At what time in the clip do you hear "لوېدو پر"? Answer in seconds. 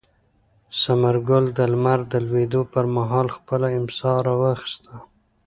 2.27-2.85